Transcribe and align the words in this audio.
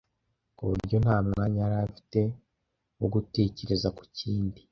ku 0.55 0.63
buryo 0.69 0.95
nta 1.03 1.17
mwanya 1.27 1.59
yari 1.63 1.77
afite 1.87 2.19
wo 2.99 3.07
gutekereza 3.13 3.87
ku 3.97 4.03
kindi. 4.17 4.59